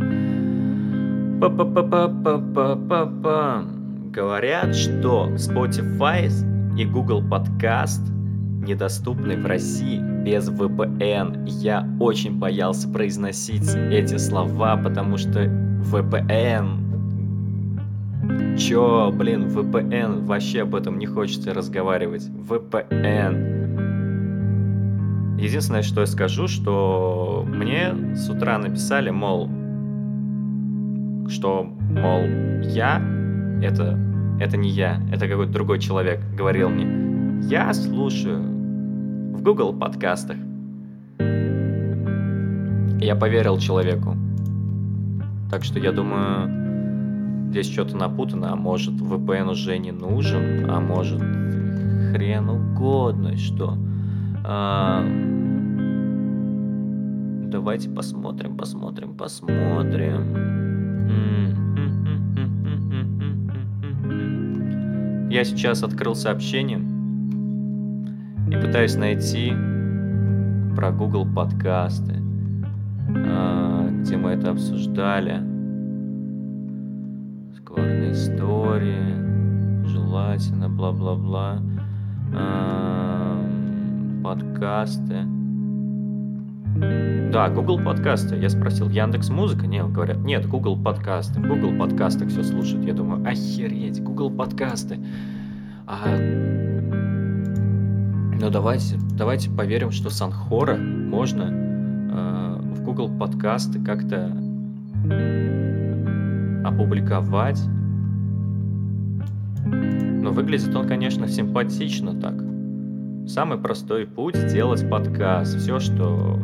[1.41, 3.65] Па-па-па-па-па-па-па.
[4.13, 6.31] Говорят, что Spotify
[6.77, 8.16] и Google Podcast
[8.67, 11.47] недоступны в России без VPN.
[11.47, 16.83] Я очень боялся произносить эти слова, потому что VPN...
[18.57, 22.27] Чё, блин, VPN, вообще об этом не хочется разговаривать.
[22.27, 23.57] VPN.
[25.39, 29.47] Единственное, что я скажу, что мне с утра написали, мол,
[31.29, 32.23] что, мол,
[32.63, 33.01] я,
[33.61, 33.99] это,
[34.39, 38.56] это не я, это какой-то другой человек говорил мне, я слушаю
[39.37, 40.37] в Google подкастах.
[42.99, 44.17] Я поверил человеку.
[45.51, 51.21] Так что я думаю, здесь что-то напутано, а может VPN уже не нужен, а может
[52.11, 53.77] хрен угодно, что.
[54.43, 55.05] А,
[57.45, 60.57] давайте посмотрим, посмотрим, посмотрим.
[65.29, 66.96] Я сейчас открыл сообщение
[68.47, 69.51] и пытаюсь найти
[70.75, 72.15] про Google подкасты,
[73.09, 75.41] а, где мы это обсуждали.
[77.57, 81.61] Скорные истории, желательно, бла-бла-бла.
[82.33, 83.43] А,
[84.23, 85.25] подкасты.
[87.31, 88.37] Да, Google подкасты.
[88.37, 89.67] Я спросил, Яндекс Музыка?
[89.67, 91.41] Нет, говорят, нет, Google подкасты.
[91.41, 92.85] Google подкастах все слушают.
[92.85, 94.99] Я думаю, охереть, Google подкасты.
[95.85, 96.66] А...
[98.39, 104.31] Ну давайте, давайте поверим, что Санхора можно э, в Google подкасты как-то
[106.63, 107.59] опубликовать.
[109.65, 112.35] Но выглядит он, конечно, симпатично так.
[113.27, 115.57] Самый простой путь сделать подкаст.
[115.57, 116.39] Все, что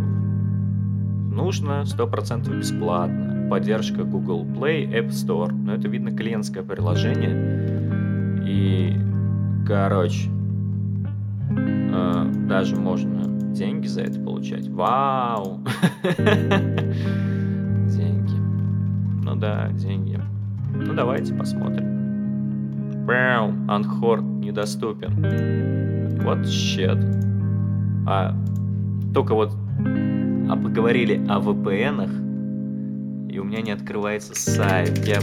[1.32, 3.48] нужно 100% бесплатно.
[3.52, 5.52] Поддержка Google Play, App Store.
[5.52, 8.42] Но это, видно, клиентское приложение.
[8.48, 8.98] И,
[9.68, 10.33] короче,
[12.04, 14.68] э, даже можно деньги за это получать.
[14.68, 15.60] Вау!
[17.88, 18.36] Деньги.
[19.24, 20.20] Ну да, деньги.
[20.74, 23.06] Ну давайте посмотрим.
[23.06, 26.20] Бэу, Анхор недоступен.
[26.24, 26.98] Вот щет.
[28.08, 28.36] А
[29.14, 29.54] только вот
[30.50, 35.06] а поговорили о VPN, и у меня не открывается сайт.
[35.08, 35.20] Я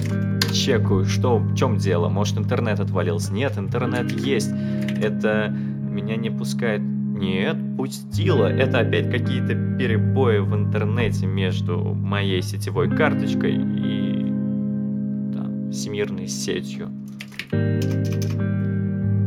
[0.52, 2.08] чекаю, что, в чем дело.
[2.08, 3.32] Может, интернет отвалился?
[3.32, 4.50] Нет, интернет есть.
[5.00, 5.54] Это
[6.00, 6.80] меня не пускает.
[6.80, 8.46] Нет, пустило.
[8.46, 14.24] Это опять какие-то перебои в интернете между моей сетевой карточкой и
[15.34, 16.88] там, всемирной сетью.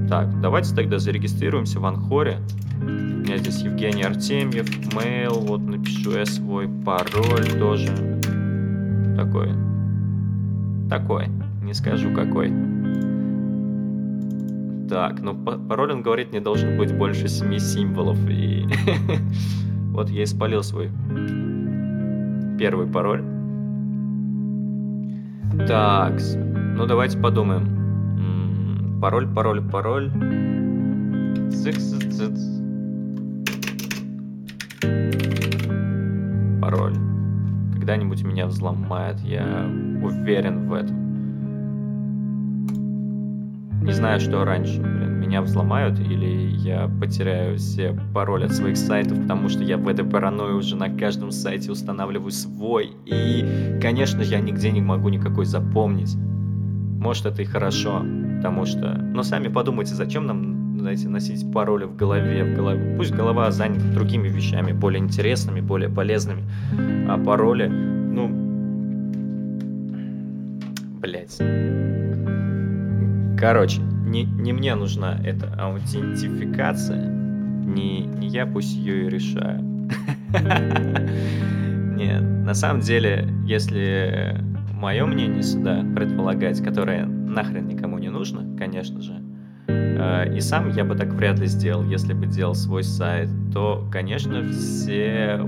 [0.10, 2.38] Так, давайте тогда зарегистрируемся в Анхоре.
[2.82, 7.88] У меня здесь Евгений Артемьев, mail, вот напишу я свой пароль тоже.
[9.16, 9.50] Такой.
[10.90, 11.28] Такой.
[11.62, 12.73] Не скажу какой.
[14.90, 18.18] Так, ну пароль он говорит не должен быть больше 7 символов.
[18.30, 18.66] И
[19.92, 20.92] вот я испалил свой
[22.60, 23.24] первый пароль.
[25.68, 26.20] Так,
[26.76, 29.00] ну давайте подумаем.
[29.02, 30.12] Пароль, пароль, пароль.
[31.52, 32.54] Цикс, цикс.
[36.74, 36.96] пароль.
[37.74, 39.70] Когда-нибудь меня взломает, я
[40.02, 41.03] уверен в этом.
[43.94, 49.22] Не знаю, что раньше, блин, меня взломают или я потеряю все пароли от своих сайтов,
[49.22, 52.94] потому что я в этой паранойи уже на каждом сайте устанавливаю свой.
[53.06, 56.16] И, конечно, я нигде не могу никакой запомнить.
[56.16, 58.04] Может, это и хорошо,
[58.38, 58.98] потому что...
[58.98, 62.96] Но сами подумайте, зачем нам знаете, носить пароли в голове, в голове.
[62.98, 66.42] Пусть голова занята другими вещами, более интересными, более полезными.
[67.08, 68.28] А пароли, ну,
[71.00, 71.40] блять.
[73.44, 79.62] Короче, не, не мне нужна эта аутентификация, не, не я пусть ее и решаю.
[81.98, 84.40] Нет, на самом деле, если
[84.72, 89.22] мое мнение сюда предполагать, которое нахрен никому не нужно, конечно же,
[90.04, 93.88] Э, и сам я бы так вряд ли сделал, если бы делал свой сайт, то,
[93.92, 95.40] конечно, все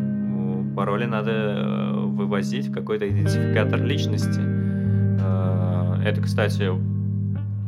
[0.76, 4.40] пароли надо э, вывозить в какой-то идентификатор личности.
[4.40, 6.70] Э, это, кстати,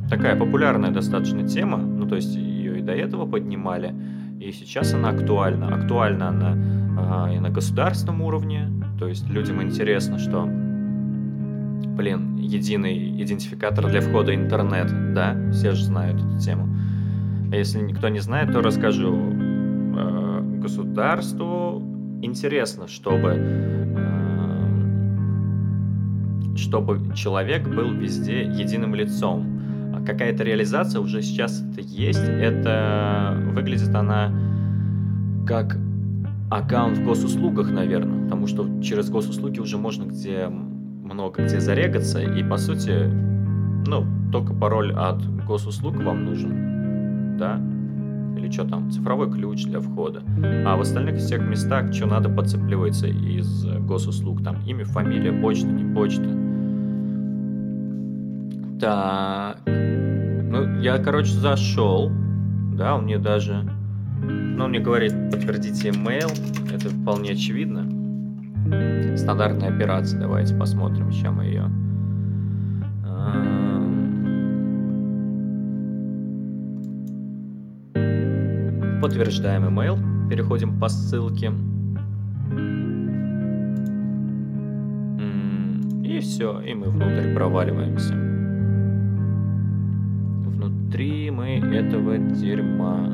[0.09, 3.93] такая популярная достаточно тема, ну то есть ее и до этого поднимали,
[4.39, 5.67] и сейчас она актуальна.
[5.75, 10.47] Актуальна она и на государственном уровне, то есть людям интересно, что
[11.97, 16.67] блин, единый идентификатор для входа интернет, да, все же знают эту тему.
[17.51, 19.15] А если никто не знает, то расскажу.
[19.15, 21.81] Э, государству
[22.21, 23.87] интересно, чтобы
[26.55, 29.45] чтобы человек был везде единым лицом.
[30.07, 32.23] Какая-то реализация уже сейчас это есть.
[32.23, 34.31] Это выглядит она
[35.45, 35.77] как
[36.49, 42.41] аккаунт в госуслугах, наверное, потому что через госуслуги уже можно где много где зарегаться, и
[42.41, 43.11] по сути,
[43.85, 47.61] ну, только пароль от госуслуг вам нужен, да?
[48.37, 50.21] Или что там, цифровой ключ для входа.
[50.65, 54.41] А в остальных всех местах, что надо, подцепливается из госуслуг.
[54.41, 56.46] Там имя, фамилия, почта, не почта.
[58.79, 59.57] Так.
[59.65, 62.11] Ну, я, короче, зашел.
[62.73, 63.63] Да, он мне даже...
[64.21, 66.29] Ну, он мне говорит, подтвердите email.
[66.73, 67.85] Это вполне очевидно.
[69.17, 70.19] Стандартная операция.
[70.19, 71.63] Давайте посмотрим, сейчас мы ее...
[79.01, 81.51] Подтверждаем email, переходим по ссылке.
[86.03, 88.26] И все, и мы внутрь проваливаемся.
[90.87, 93.11] Внутри мы этого дерьма.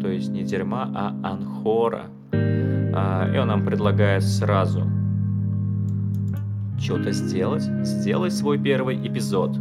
[0.00, 2.06] То есть не дерьма, а анхора.
[2.32, 4.82] А, и он нам предлагает сразу
[6.78, 7.64] что-то сделать.
[7.84, 9.58] Сделай свой первый эпизод.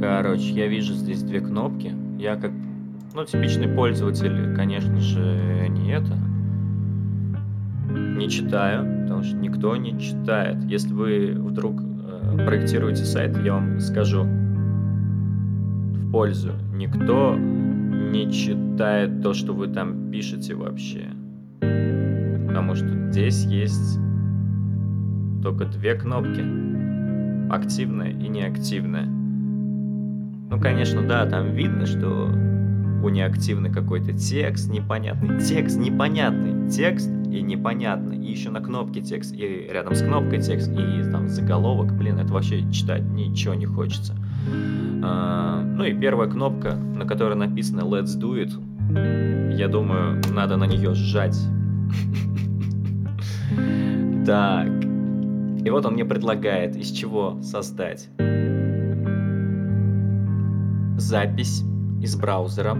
[0.00, 1.92] Короче, я вижу здесь две кнопки.
[2.18, 2.52] Я как,
[3.14, 6.27] ну, типичный пользователь, конечно же, не это.
[8.16, 10.62] Не читаю, потому что никто не читает.
[10.64, 16.52] Если вы вдруг э, проектируете сайт, я вам скажу в пользу.
[16.74, 21.10] Никто не читает то, что вы там пишете вообще.
[22.46, 23.98] Потому что здесь есть
[25.42, 26.42] только две кнопки.
[27.50, 29.06] Активная и неактивная.
[29.06, 32.30] Ну, конечно, да, там видно, что
[33.08, 38.18] у неактивный какой-то текст, непонятный текст, непонятный текст и непонятный.
[38.18, 41.96] И еще на кнопке текст, и рядом с кнопкой текст, и там заголовок.
[41.96, 44.14] Блин, это вообще читать ничего не хочется.
[45.02, 49.56] А, ну и первая кнопка, на которой написано Let's Do It.
[49.56, 51.38] Я думаю, надо на нее сжать.
[54.26, 54.68] Так.
[55.64, 58.10] И вот он мне предлагает, из чего создать
[60.98, 61.64] запись
[62.02, 62.74] из браузера,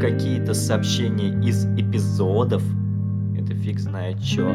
[0.00, 2.62] какие-то сообщения из эпизодов,
[3.38, 4.54] это фиг знает что.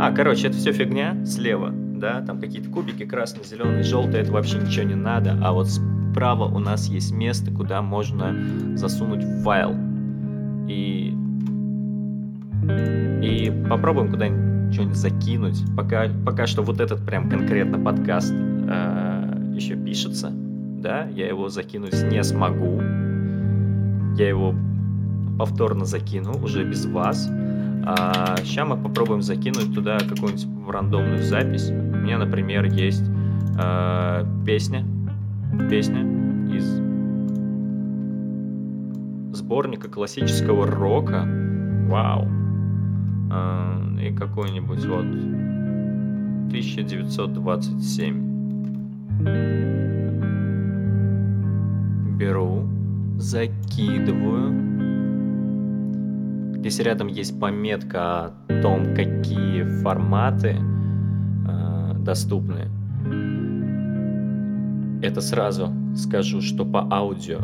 [0.00, 4.58] А, короче, это все фигня слева, да, там какие-то кубики, красный, зеленый, желтый, это вообще
[4.58, 8.34] ничего не надо, а вот справа у нас есть место, куда можно
[8.76, 9.74] засунуть файл.
[10.68, 11.14] И,
[13.22, 15.62] и попробуем куда-нибудь что-нибудь закинуть.
[15.76, 18.34] Пока, пока что вот этот прям конкретно подкаст
[18.68, 20.32] э, еще пишется,
[20.84, 22.80] да, я его закинуть не смогу.
[24.16, 24.54] Я его
[25.38, 27.28] повторно закину, уже без вас.
[27.86, 31.70] А сейчас мы попробуем закинуть туда какую-нибудь рандомную запись.
[31.70, 33.04] У меня, например, есть
[33.58, 34.84] э, песня,
[35.68, 36.02] песня
[36.54, 36.64] из
[39.36, 41.26] сборника классического рока.
[41.88, 42.28] Вау.
[43.32, 45.06] Э, и какой-нибудь вот
[46.48, 48.23] 1927.
[52.18, 52.68] Беру,
[53.18, 54.74] закидываю.
[56.56, 60.56] Здесь рядом есть пометка о том, какие форматы
[61.46, 62.68] э, доступны.
[65.02, 67.40] Это сразу скажу, что по аудио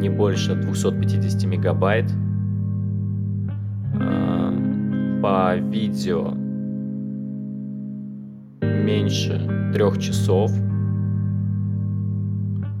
[0.00, 2.10] не больше 250 мегабайт.
[3.94, 6.32] Э, по видео
[8.62, 10.50] меньше трех часов.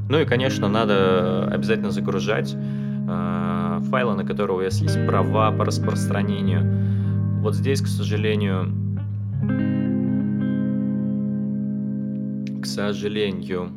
[0.08, 5.64] Ну и, конечно, надо обязательно загружать э, файлы, на которые у вас есть права по
[5.66, 7.40] распространению.
[7.42, 8.72] Вот здесь, к сожалению,
[12.62, 13.70] к сожалению,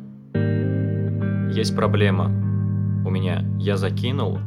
[1.52, 2.26] есть проблема
[3.04, 3.44] у меня.
[3.58, 4.38] Я закинул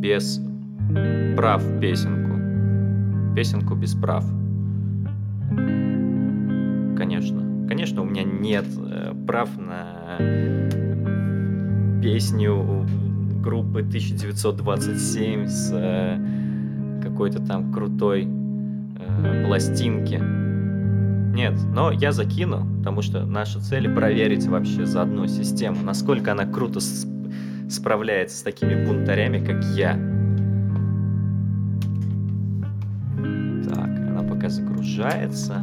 [0.00, 0.40] без
[1.36, 3.34] прав песенку.
[3.34, 4.24] Песенку без прав.
[7.68, 8.02] Конечно.
[8.02, 10.18] У меня нет э, прав на
[12.02, 12.86] песню
[13.42, 20.18] группы 1927 с э, какой-то там крутой э, пластинки.
[21.34, 26.46] Нет, но я закину, потому что наша цель проверить вообще за одну систему, насколько она
[26.46, 26.80] круто
[27.68, 29.92] справляется с такими бунтарями, как я.
[33.68, 35.62] Так, она пока загружается.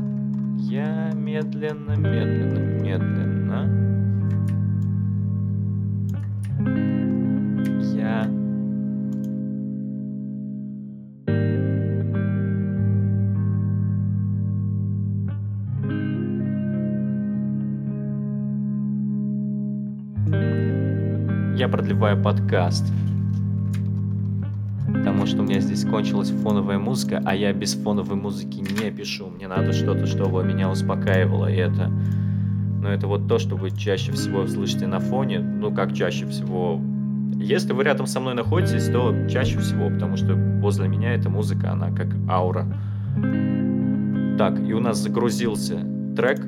[0.75, 3.61] Я медленно, медленно, медленно.
[7.95, 8.27] Я
[21.55, 22.83] я продлеваю подкаст.
[25.25, 29.27] Потому что у меня здесь кончилась фоновая музыка, а я без фоновой музыки не пишу.
[29.27, 31.51] Мне надо что-то, чтобы меня успокаивало.
[31.51, 31.91] И это...
[32.79, 35.39] Но это вот то, что вы чаще всего слышите на фоне.
[35.39, 36.79] Ну, как чаще всего...
[37.37, 41.71] Если вы рядом со мной находитесь, то чаще всего, потому что возле меня эта музыка,
[41.71, 42.67] она как аура.
[44.37, 45.79] Так, и у нас загрузился
[46.15, 46.45] трек.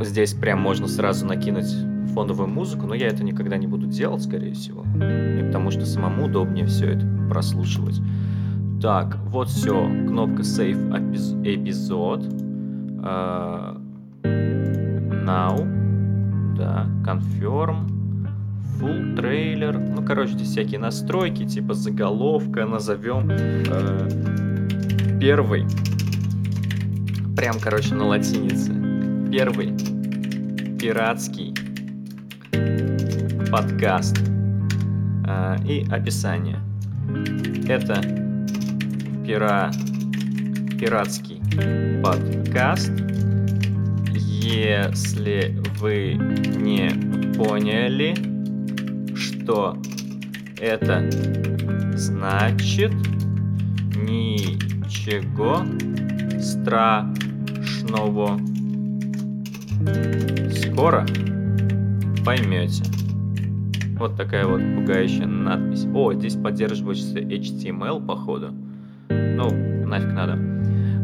[0.00, 4.52] Здесь прям можно сразу накинуть фоновую музыку, но я это никогда не буду делать, скорее
[4.54, 4.84] всего.
[4.94, 8.00] И потому что самому удобнее все это прослушивать.
[8.80, 9.88] Так, вот все.
[10.06, 12.24] Кнопка Save эпизод.
[13.06, 13.80] Uh,
[15.24, 15.56] now.
[16.56, 17.90] Да, Confirm.
[18.78, 19.78] Full трейлер.
[19.78, 23.30] Ну, короче, здесь всякие настройки, типа заголовка назовем.
[23.30, 25.66] Uh, первый.
[27.36, 28.72] Прям, короче, на латинице.
[29.30, 29.74] Первый
[30.78, 31.54] пиратский
[33.50, 34.18] подкаст
[35.26, 36.60] э, и описание.
[37.68, 38.00] Это
[39.24, 39.70] пира...
[40.78, 41.40] пиратский
[42.02, 42.92] подкаст.
[44.12, 46.90] Если вы не
[47.34, 48.14] поняли,
[49.16, 49.76] что
[50.60, 51.10] это
[51.94, 52.92] значит,
[53.96, 55.64] ничего
[56.40, 57.18] страшного.
[60.50, 61.06] Скоро
[62.26, 62.82] поймете.
[63.98, 65.86] Вот такая вот пугающая надпись.
[65.94, 68.48] О, здесь поддерживается HTML, походу.
[69.08, 70.36] Ну, нафиг надо.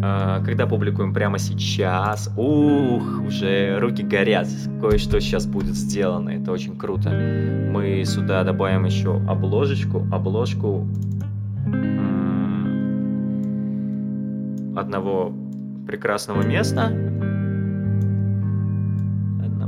[0.05, 4.49] А, когда публикуем прямо сейчас, ух, уже руки горят.
[4.81, 7.11] Кое-что сейчас будет сделано, это очень круто.
[7.11, 10.89] Мы сюда добавим еще обложечку, обложку
[14.75, 15.33] одного
[15.87, 16.91] прекрасного места,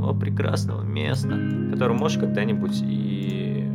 [0.05, 1.39] одного прекрасного места,
[1.71, 3.67] которое может когда-нибудь и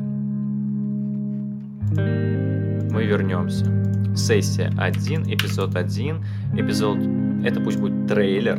[2.92, 3.66] мы вернемся.
[4.14, 6.24] Сессия 1, эпизод 1,
[6.54, 6.98] эпизод...
[7.44, 8.58] Это пусть будет трейлер.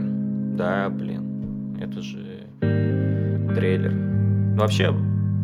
[0.55, 2.47] Да, блин, это же
[3.53, 3.93] трейлер.
[3.93, 4.93] Но вообще,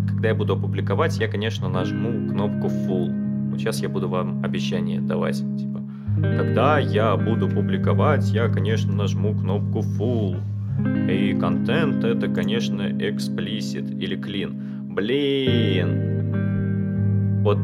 [0.07, 3.49] когда я буду опубликовать, я, конечно, нажму кнопку Full.
[3.51, 5.37] Вот сейчас я буду вам обещание давать.
[5.57, 5.81] Типа,
[6.15, 10.41] когда я буду публиковать, я, конечно, нажму кнопку Full.
[11.09, 14.53] И контент это, конечно, explicit или clean.
[14.93, 16.33] Блин.
[17.43, 17.57] Вот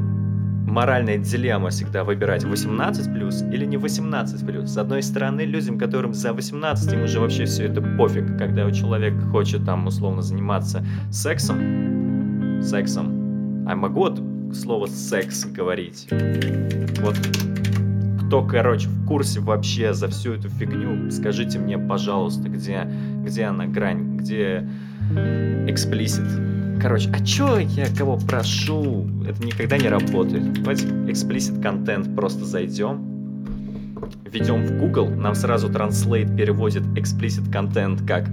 [0.74, 4.72] моральная дилемма всегда выбирать 18 плюс или не 18 плюс.
[4.72, 8.38] С одной стороны, людям, которым за 18, им уже вообще все это пофиг.
[8.38, 14.22] Когда у человека хочет там условно заниматься сексом, сексом, а могу вот
[14.54, 16.08] слово секс говорить?
[17.02, 17.16] Вот
[18.34, 22.88] кто, короче, в курсе вообще за всю эту фигню, скажите мне, пожалуйста, где,
[23.24, 24.68] где она грань, где
[25.68, 26.80] explicit.
[26.82, 29.06] Короче, а чё я кого прошу?
[29.30, 30.52] Это никогда не работает.
[30.54, 33.06] Давайте explicit контент просто зайдем,
[34.26, 38.28] введем в Google, нам сразу Translate переводит explicit контент как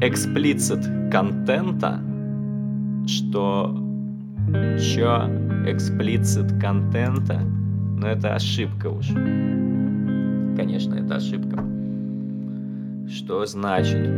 [0.00, 2.00] explicit контента,
[3.08, 3.76] что
[4.78, 5.28] чё
[5.66, 7.42] explicit контента
[8.02, 9.08] но это ошибка уж.
[10.56, 11.64] Конечно, это ошибка.
[13.08, 14.10] Что значит?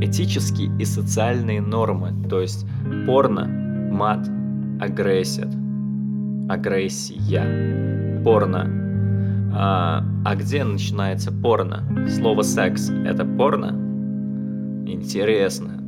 [0.00, 2.64] Этические и социальные нормы, то есть
[3.06, 3.46] порно,
[3.90, 4.28] мат,
[4.80, 5.48] агрессия,
[6.48, 8.70] агрессия, порно.
[9.56, 11.82] А, а где начинается порно?
[12.08, 13.68] Слово секс– это порно?
[14.86, 15.80] Интересно.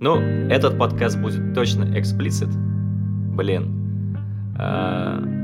[0.00, 2.48] Ну, этот подкаст будет точно эксплицит.
[3.36, 4.16] Блин.
[4.56, 5.39] А,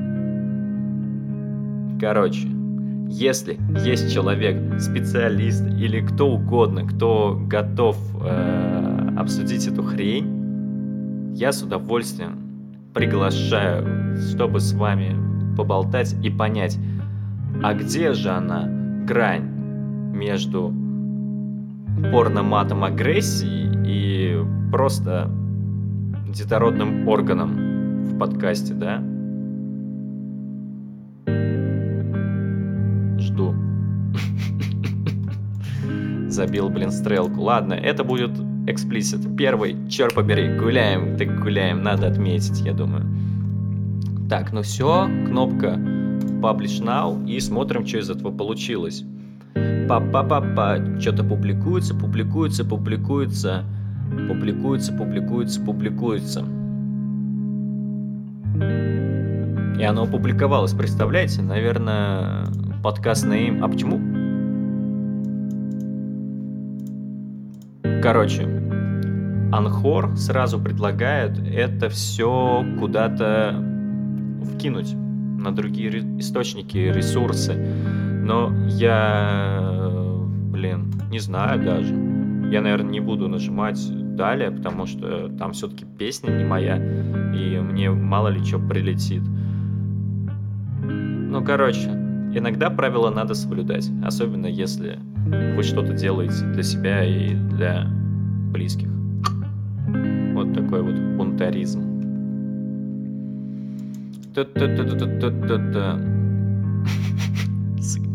[1.98, 2.48] Короче,
[3.08, 11.62] если есть человек, специалист или кто угодно, кто готов э, обсудить эту хрень, я с
[11.62, 15.16] удовольствием приглашаю, чтобы с вами
[15.56, 16.78] поболтать и понять,
[17.62, 18.68] а где же она,
[19.06, 19.48] грань
[20.14, 20.74] между
[22.12, 25.30] порно-матом агрессии и просто
[26.28, 29.02] детородным органом в подкасте, да?
[33.36, 33.54] Жду.
[36.28, 37.42] Забил, блин, стрелку.
[37.42, 38.30] Ладно, это будет
[38.66, 39.36] эксплисит.
[39.36, 43.04] Первый, черт побери, гуляем, так гуляем, надо отметить, я думаю.
[44.28, 45.74] Так, ну все, кнопка
[46.42, 49.04] Publish Now и смотрим, что из этого получилось.
[49.88, 53.64] Па-па-па-па, что-то публикуется, публикуется, публикуется,
[54.28, 56.44] публикуется, публикуется, публикуется.
[59.78, 61.42] И оно опубликовалось, представляете?
[61.42, 62.46] Наверное,
[62.86, 63.58] подкаст Name.
[63.62, 63.98] А почему?
[68.00, 68.44] Короче,
[69.50, 73.60] Анхор сразу предлагает это все куда-то
[74.54, 77.54] вкинуть на другие источники, ресурсы.
[78.22, 79.82] Но я,
[80.52, 81.92] блин, не знаю даже.
[82.52, 83.80] Я, наверное, не буду нажимать
[84.14, 86.76] далее, потому что там все-таки песня не моя,
[87.34, 89.22] и мне мало ли что прилетит.
[90.84, 92.05] Ну, короче,
[92.36, 94.98] Иногда правила надо соблюдать, особенно если
[95.56, 97.86] вы что-то делаете для себя и для
[98.52, 98.90] близких.
[100.34, 101.80] Вот такой вот бунтаризм.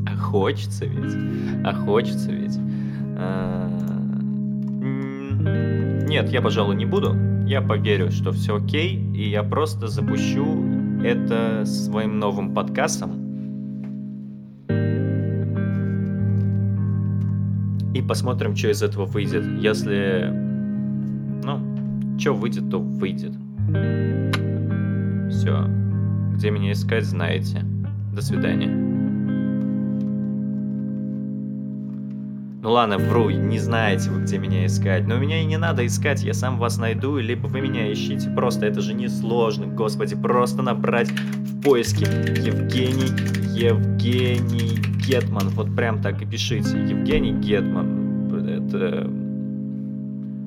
[0.05, 1.65] А хочется ведь.
[1.65, 2.59] А хочется ведь.
[3.17, 3.67] А,
[6.07, 7.15] нет, я, пожалуй, не буду.
[7.47, 10.45] Я поверю, что все окей, и я просто запущу
[11.03, 13.30] это своим новым подкастом.
[18.11, 19.45] Посмотрим, что из этого выйдет.
[19.61, 20.29] Если...
[21.45, 23.31] Ну, что выйдет, то выйдет.
[25.29, 25.65] Все.
[26.33, 27.61] Где меня искать, знаете.
[28.13, 28.67] До свидания.
[32.61, 35.07] Ну ладно, вру, не знаете вы, где меня искать.
[35.07, 38.29] Но меня и не надо искать, я сам вас найду, либо вы меня ищите.
[38.31, 42.03] Просто это же не сложно, господи, просто набрать в поиске
[42.45, 43.13] Евгений,
[43.57, 45.47] Евгений Гетман.
[45.49, 46.77] Вот прям так и пишите.
[46.77, 48.00] Евгений Гетман.
[48.67, 49.09] Это...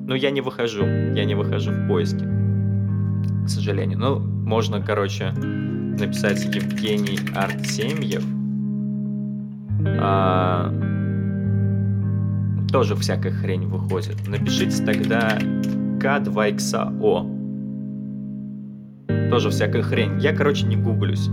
[0.07, 2.25] Ну, я не выхожу, я не выхожу в поиске.
[3.45, 3.99] К сожалению.
[3.99, 8.23] Ну, можно, короче, написать Евгений Артемьев.
[9.99, 10.71] А
[12.71, 14.27] тоже всякая хрень выходит.
[14.27, 17.35] Напишите тогда К2XO.
[19.29, 20.19] Тоже всякая хрень.
[20.19, 21.29] Я, короче, не гуглюсь.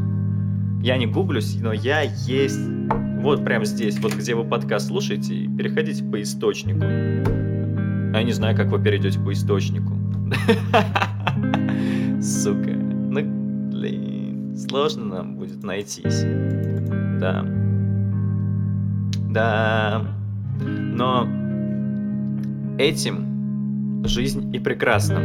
[0.82, 2.81] Я не гуглюсь, но я есть
[3.22, 6.80] вот прямо здесь, вот где вы подкаст слушаете, переходите по источнику.
[6.82, 9.92] А я не знаю, как вы перейдете по источнику.
[12.20, 12.72] Сука.
[12.72, 16.24] Ну, блин, сложно нам будет найтись.
[17.20, 17.46] Да.
[19.30, 20.02] Да.
[20.60, 21.28] Но
[22.78, 25.20] этим жизнь и прекрасна,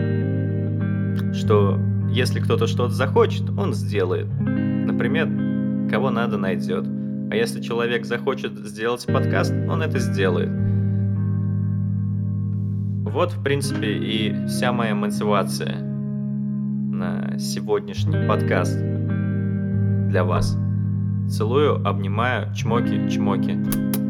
[1.34, 1.80] что
[2.12, 4.28] если кто-то что-то захочет, он сделает.
[4.40, 5.28] Например,
[5.90, 6.86] кого надо найдет.
[7.30, 10.50] А если человек захочет сделать подкаст, он это сделает.
[13.04, 20.58] Вот, в принципе, и вся моя мотивация на сегодняшний подкаст для вас.
[21.30, 24.07] Целую, обнимаю, чмоки, чмоки.